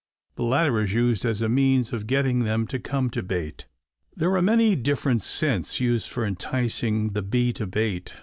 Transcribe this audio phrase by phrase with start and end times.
[0.33, 3.67] The latter is used as a means of getting them to come to bait.
[4.15, 8.11] There are many different scents used for enticing the bee to bait.